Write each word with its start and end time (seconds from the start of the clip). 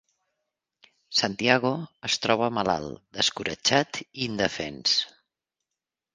Santiago 1.17 1.73
es 2.09 2.15
troba 2.23 2.47
malalt, 2.61 2.97
descoratjat 3.19 4.01
i 4.01 4.09
indefens. 4.31 4.99